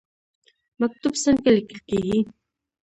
مکتوب 0.79 1.13
څنګه 1.23 1.49
لیکل 1.55 1.79
کیږي؟ 1.89 2.19